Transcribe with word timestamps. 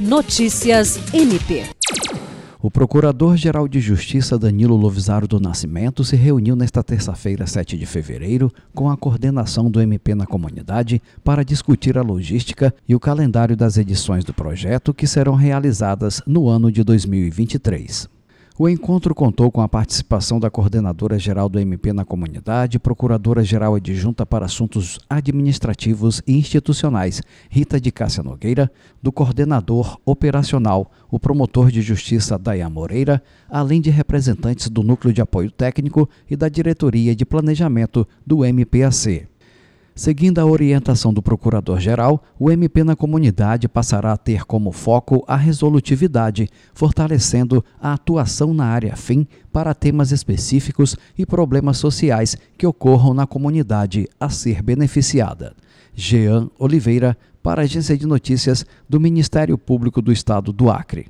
Notícias 0.00 0.98
MP. 1.12 1.62
O 2.58 2.70
Procurador-Geral 2.70 3.68
de 3.68 3.80
Justiça 3.80 4.38
Danilo 4.38 4.74
Lovisaro 4.74 5.28
do 5.28 5.38
Nascimento 5.38 6.02
se 6.04 6.16
reuniu 6.16 6.56
nesta 6.56 6.82
terça-feira, 6.82 7.46
7 7.46 7.76
de 7.76 7.84
fevereiro, 7.84 8.50
com 8.74 8.88
a 8.88 8.96
coordenação 8.96 9.70
do 9.70 9.78
MP 9.78 10.14
na 10.14 10.24
comunidade 10.24 11.02
para 11.22 11.44
discutir 11.44 11.98
a 11.98 12.02
logística 12.02 12.74
e 12.88 12.94
o 12.94 13.00
calendário 13.00 13.54
das 13.54 13.76
edições 13.76 14.24
do 14.24 14.32
projeto 14.32 14.94
que 14.94 15.06
serão 15.06 15.34
realizadas 15.34 16.22
no 16.26 16.48
ano 16.48 16.72
de 16.72 16.82
2023. 16.82 18.08
O 18.62 18.68
encontro 18.68 19.14
contou 19.14 19.50
com 19.50 19.62
a 19.62 19.68
participação 19.70 20.38
da 20.38 20.50
coordenadora 20.50 21.18
geral 21.18 21.48
do 21.48 21.58
MP 21.58 21.94
na 21.94 22.04
comunidade, 22.04 22.78
procuradora-geral 22.78 23.74
adjunta 23.74 24.26
para 24.26 24.44
assuntos 24.44 24.98
administrativos 25.08 26.20
e 26.26 26.36
institucionais, 26.36 27.22
Rita 27.48 27.80
de 27.80 27.90
Cássia 27.90 28.22
Nogueira, 28.22 28.70
do 29.02 29.10
coordenador 29.10 29.98
operacional, 30.04 30.90
o 31.10 31.18
promotor 31.18 31.70
de 31.70 31.80
justiça 31.80 32.38
Dayan 32.38 32.68
Moreira, 32.68 33.22
além 33.48 33.80
de 33.80 33.88
representantes 33.88 34.68
do 34.68 34.82
núcleo 34.82 35.14
de 35.14 35.22
apoio 35.22 35.50
técnico 35.50 36.06
e 36.30 36.36
da 36.36 36.50
diretoria 36.50 37.16
de 37.16 37.24
planejamento 37.24 38.06
do 38.26 38.44
MPAC. 38.44 39.29
Seguindo 40.00 40.38
a 40.38 40.46
orientação 40.46 41.12
do 41.12 41.20
Procurador-Geral, 41.20 42.24
o 42.38 42.50
MP 42.50 42.82
na 42.82 42.96
comunidade 42.96 43.68
passará 43.68 44.14
a 44.14 44.16
ter 44.16 44.46
como 44.46 44.72
foco 44.72 45.22
a 45.28 45.36
resolutividade, 45.36 46.48
fortalecendo 46.72 47.62
a 47.78 47.92
atuação 47.92 48.54
na 48.54 48.64
área 48.64 48.96
fim 48.96 49.26
para 49.52 49.74
temas 49.74 50.10
específicos 50.10 50.96
e 51.18 51.26
problemas 51.26 51.76
sociais 51.76 52.34
que 52.56 52.66
ocorram 52.66 53.12
na 53.12 53.26
comunidade 53.26 54.08
a 54.18 54.30
ser 54.30 54.62
beneficiada. 54.62 55.54
Jean 55.94 56.48
Oliveira, 56.58 57.14
para 57.42 57.60
a 57.60 57.64
Agência 57.64 57.94
de 57.94 58.06
Notícias 58.06 58.64
do 58.88 58.98
Ministério 58.98 59.58
Público 59.58 60.00
do 60.00 60.10
Estado 60.10 60.50
do 60.50 60.70
Acre. 60.70 61.08